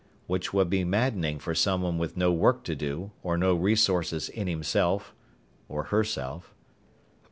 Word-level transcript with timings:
Which 0.25 0.51
would 0.51 0.67
be 0.67 0.83
maddening 0.83 1.37
for 1.37 1.53
someone 1.53 1.99
with 1.99 2.17
no 2.17 2.33
work 2.33 2.63
to 2.63 2.75
do 2.75 3.11
or 3.21 3.37
no 3.37 3.53
resources 3.53 4.29
in 4.29 4.47
himself, 4.47 5.13
or 5.69 5.83
herself. 5.93 6.55